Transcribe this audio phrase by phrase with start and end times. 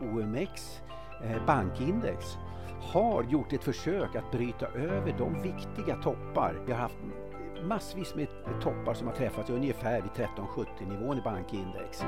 [0.00, 0.80] OMX
[1.24, 2.36] eh, bankindex
[2.80, 6.60] har gjort ett försök att bryta över de viktiga toppar.
[6.66, 6.98] Vi har haft
[7.68, 8.28] massvis med
[8.62, 11.98] toppar som har träffats ungefär vid 1370 nivån i bankindex.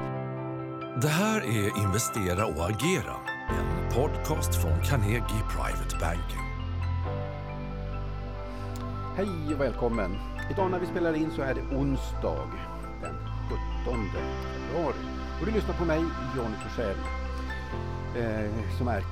[1.02, 3.16] Det här är Investera och agera,
[3.48, 6.44] en podcast från Carnegie Private Banking.
[9.16, 10.16] Hej och välkommen!
[10.50, 12.50] Idag när vi spelar in så är det onsdag
[13.02, 13.14] den
[13.84, 14.96] 17 februari.
[15.40, 16.04] Och du lyssnar på mig,
[16.36, 16.96] Jonny Torssell,
[18.16, 19.04] eh, som är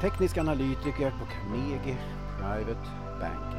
[0.00, 1.96] teknisk analytiker på Carnegie
[2.38, 2.86] Private
[3.20, 3.58] Banking.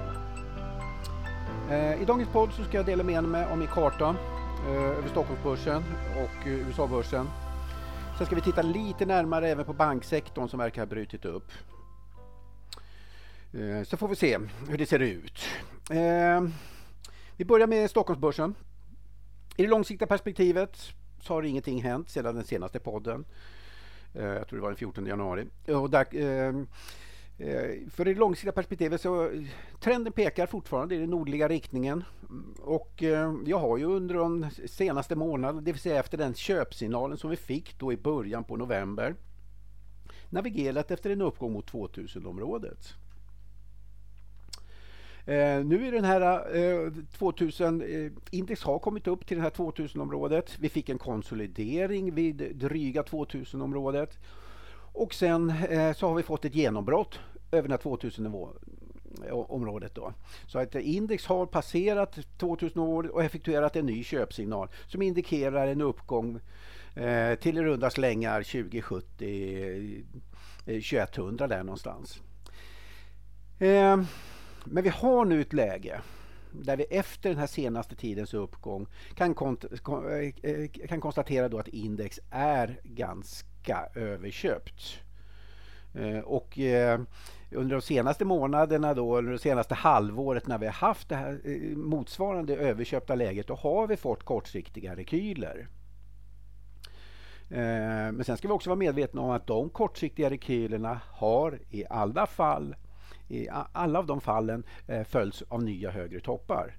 [1.70, 4.16] Eh, I dagens podd så ska jag dela med mig av min karta
[4.68, 5.84] eh, över Stockholmsbörsen
[6.16, 7.28] och eh, USA-börsen.
[8.18, 11.52] Sen ska vi titta lite närmare även på banksektorn som verkar ha brutit upp.
[13.54, 14.40] Eh, så får vi se
[14.70, 15.42] hur det ser ut.
[15.90, 16.50] Eh,
[17.38, 18.56] vi börjar med Stockholmsbörsen.
[19.58, 20.78] I det långsiktiga perspektivet
[21.22, 23.26] så har ingenting hänt sedan den senaste podden.
[24.14, 25.48] Eh, jag tror det var den 14 januari.
[25.68, 26.68] Och där, ehm,
[27.38, 29.32] eh, för det långsiktiga perspektivet så
[29.80, 32.04] trenden pekar fortfarande i den nordliga riktningen.
[32.60, 37.18] Och ehm, jag har ju under de senaste månaderna, det vill säga efter den köpsignalen
[37.18, 39.16] som vi fick då i början på november,
[40.30, 42.94] navigerat efter en uppgång mot 2000-området.
[45.26, 49.50] Eh, nu är den här eh, 2000, eh, index har kommit upp till det här
[49.50, 50.58] 2000-området.
[50.60, 54.18] Vi fick en konsolidering vid dryga 2000-området.
[54.94, 57.20] Och sen eh, så har vi fått ett genombrott
[57.52, 58.36] över den här 2000
[59.32, 60.14] området då.
[60.48, 65.82] Så att eh, index har passerat 2000-området och effektuerat en ny köpsignal som indikerar en
[65.82, 66.40] uppgång
[66.96, 70.04] eh, till i runda slängar 2070
[70.66, 72.22] 2100 eh, där någonstans.
[73.60, 74.02] Eh,
[74.66, 76.02] men vi har nu ett läge
[76.52, 81.68] där vi efter den här senaste tidens uppgång kan, kont eh, kan konstatera då att
[81.68, 85.00] index är ganska överköpt.
[85.94, 87.00] Eh, och eh,
[87.52, 91.42] under de senaste månaderna, då, under det senaste halvåret när vi har haft det här
[91.76, 95.68] motsvarande överköpta läget, då har vi fått kortsiktiga rekyler.
[97.52, 102.28] Men sen ska vi också vara medvetna om att de kortsiktiga rekylerna har i alla
[102.28, 102.76] fall
[103.30, 106.78] i alla av de fallen eh, följs av nya högre toppar.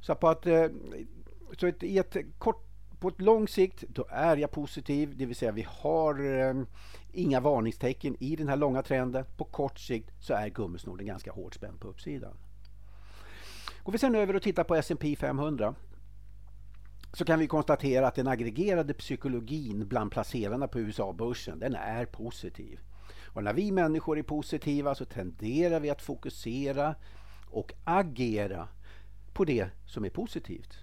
[0.00, 0.66] Så på att, eh,
[1.58, 2.64] så ett, i ett kort
[3.00, 6.54] på ett lång sikt då är jag positiv, det vill säga vi har eh,
[7.12, 9.24] inga varningstecken i den här långa trenden.
[9.36, 12.36] På kort sikt så är gummisnodden ganska hårt spänd på uppsidan.
[13.82, 15.74] Går vi sen över och tittar på S&P 500
[17.12, 22.80] så kan vi konstatera att den aggregerade psykologin bland placerarna på USA-börsen den är positiv.
[23.16, 26.94] Och när vi människor är positiva så tenderar vi att fokusera
[27.50, 28.68] och agera
[29.32, 30.78] på det som är positivt.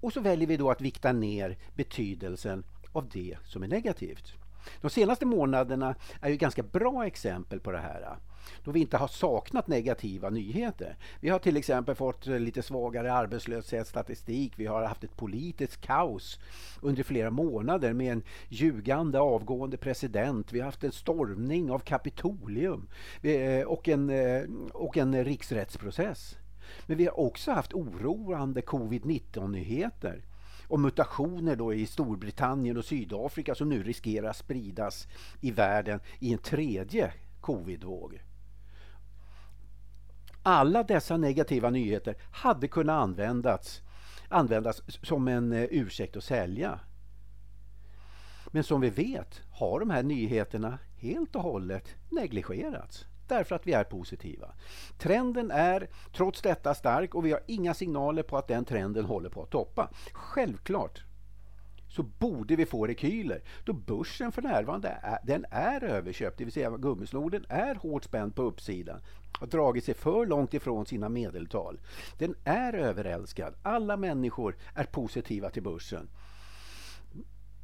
[0.00, 4.32] Och så väljer vi då att vikta ner betydelsen av det som är negativt.
[4.80, 8.18] De senaste månaderna är ju ganska bra exempel på det här
[8.64, 10.96] då vi inte har saknat negativa nyheter.
[11.20, 14.52] Vi har till exempel fått lite svagare arbetslöshetsstatistik.
[14.56, 16.40] Vi har haft ett politiskt kaos
[16.80, 20.52] under flera månader med en ljugande avgående president.
[20.52, 22.88] Vi har haft en stormning av Kapitolium
[23.22, 24.42] eh, och en, eh,
[24.72, 26.36] och en riksrättsprocess.
[26.86, 30.22] Men vi har också haft oroande covid-19-nyheter
[30.68, 35.08] och mutationer då i Storbritannien och Sydafrika som nu riskerar att spridas
[35.40, 38.22] i världen i en tredje covidvåg.
[40.42, 43.82] Alla dessa negativa nyheter hade kunnat användas,
[44.28, 46.80] användas som en eh, ursäkt att sälja.
[48.50, 53.72] Men som vi vet har de här nyheterna helt och hållet negligerats därför att vi
[53.72, 54.52] är positiva.
[54.98, 59.30] Trenden är trots detta stark och vi har inga signaler på att den trenden håller
[59.30, 59.90] på att toppa.
[60.12, 61.02] Självklart
[61.88, 66.52] så borde vi få rekyler då börsen för närvarande är, den är överköpt, det vill
[66.52, 69.00] säga gummisnoden är hårt spänd på uppsidan
[69.40, 71.80] har dragit sig för långt ifrån sina medeltal.
[72.18, 73.54] Den är överälskad.
[73.62, 76.08] Alla människor är positiva till börsen.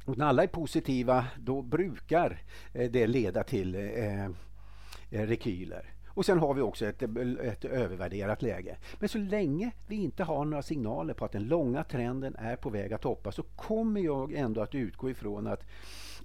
[0.05, 2.41] Och när alla är positiva då brukar
[2.73, 4.29] eh, det leda till eh,
[5.09, 5.95] Eh, rekyler.
[6.07, 7.01] Och sen har vi också ett,
[7.41, 8.77] ett övervärderat läge.
[8.99, 12.69] Men så länge vi inte har några signaler på att den långa trenden är på
[12.69, 15.63] väg att toppa så kommer jag ändå att utgå ifrån att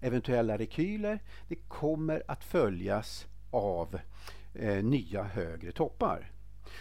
[0.00, 3.98] eventuella rekyler det kommer att följas av
[4.54, 6.30] eh, nya högre toppar.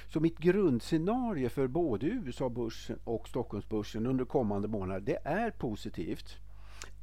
[0.07, 6.38] Så mitt grundscenario för både USA-börsen och Stockholmsbörsen under kommande månader det är positivt.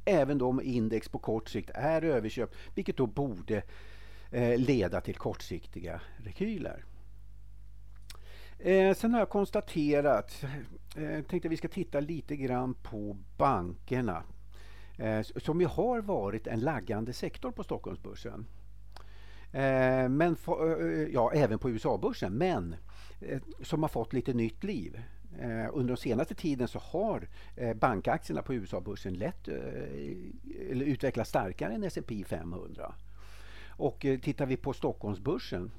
[0.05, 3.63] Även om index på kort sikt är överköpt vilket då borde
[4.31, 6.83] Eh, leda till kortsiktiga rekyler.
[8.59, 10.43] Eh, sen har jag konstaterat,
[10.97, 14.23] eh, tänkte vi ska titta lite grann på bankerna.
[14.97, 18.45] Eh, som ju har varit en laggande sektor på Stockholmsbörsen.
[19.51, 20.35] Eh, men,
[21.13, 22.75] ja, även på USA-börsen, men
[23.63, 25.01] som har fått lite nytt liv.
[25.71, 27.27] Under den senaste tiden så har
[27.73, 29.23] bankaktierna på USA-börsen
[30.69, 32.93] utvecklats starkare än S&P 500.
[33.77, 35.71] Och eh, tittar vi på Stockholmsbörsen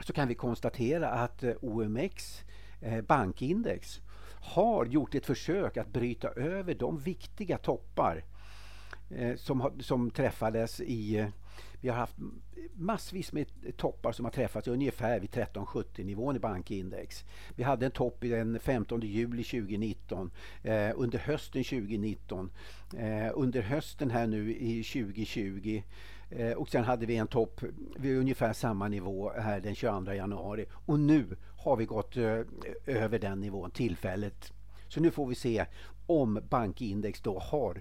[0.00, 2.44] så kan vi konstatera att eh, OMX
[2.80, 4.00] eh, bankindex
[4.40, 8.24] har gjort ett försök att bryta över de viktiga toppar
[9.36, 11.26] som, som träffades i
[11.80, 12.16] vi har haft
[12.74, 17.24] massvis med toppar som har träffats ungefär vid 1370 nivån i bankindex.
[17.54, 20.30] Vi hade en topp den 15 juli 2019,
[20.62, 22.50] eh, under hösten 2019,
[22.96, 25.82] eh, under hösten här nu i 2020
[26.30, 27.62] eh, och sen hade vi en topp
[27.96, 32.40] vid ungefär samma nivå här den 22 januari och nu har vi gått eh,
[32.86, 34.52] över den nivån tillfälligt.
[34.88, 35.66] Så nu får vi se
[36.06, 37.80] om bankindex då har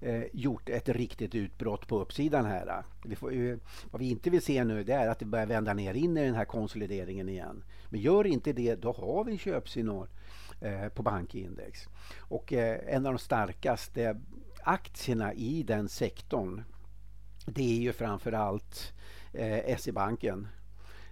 [0.00, 2.84] eh, gjort ett riktigt utbrott på uppsidan här.
[3.04, 3.56] Vi får, eh,
[3.90, 6.24] vad vi inte vill se nu det är att det börjar vända ner in i
[6.24, 7.64] den här konsolideringen igen.
[7.88, 10.08] Men gör inte det, då har vi en köpsignal
[10.60, 11.88] eh, på bankindex.
[12.18, 14.20] Och eh, en av de starkaste
[14.62, 16.62] aktierna i den sektorn
[17.46, 18.92] det är ju framförallt
[19.32, 20.48] eh, SE-banken.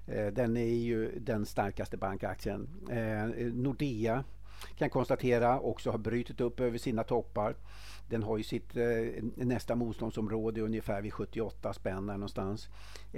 [0.07, 2.69] Eh, den är ju den starkaste bankaktien.
[2.91, 4.25] Eh, Nordea
[4.79, 7.55] kan konstatera också har brutit upp över sina toppar.
[8.09, 8.85] Den har ju sitt eh,
[9.37, 12.69] nästa motståndsområde ungefär vid 78 spänn någonstans.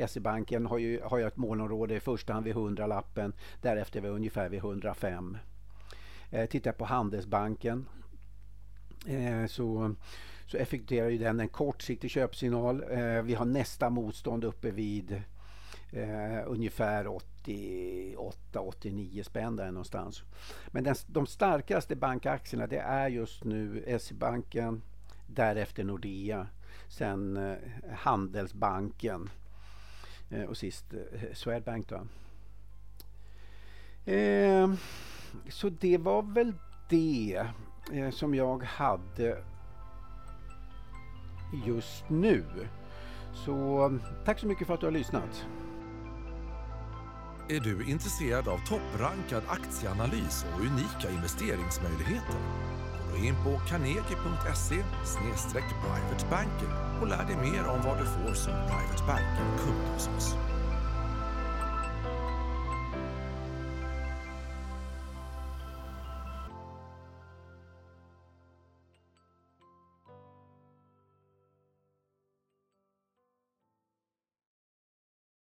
[0.09, 3.33] SE-banken har ju, har ju ett målområde i första hand vid 100-lappen,
[3.63, 5.37] därefter vid ungefär vid 105.
[6.31, 7.89] Eh, tittar på Handelsbanken
[9.07, 9.95] eh, så,
[10.47, 12.85] så effektuerar ju den en kortsiktig köpsignal.
[12.91, 15.23] Eh, vi har nästa motstånd uppe vid
[15.95, 17.05] eh, ungefär
[17.45, 20.23] 88-89 spänn där någonstans.
[20.67, 24.83] Men den, de starkaste bankaktierna det är just nu SE-banken,
[25.27, 26.47] därefter Nordea,
[26.89, 27.57] sen eh,
[27.93, 29.31] Handelsbanken
[30.31, 30.99] eh, och sist eh,
[31.33, 31.89] Swedbank.
[31.89, 32.07] Då.
[34.13, 34.75] Eh,
[35.49, 36.53] så det var väl
[36.89, 37.47] det
[37.93, 39.45] eh, som jag hade
[41.67, 42.45] just nu.
[43.33, 45.47] Så tack så mycket för att du har lyssnat.
[47.49, 52.37] Är du intresserad av topprankad aktieanalys och unika investeringsmöjligheter?
[53.11, 54.85] Gå in på carnegie.se
[55.81, 60.54] privatebanking och lär dig mer om vad du får som private banking-kund hos oss.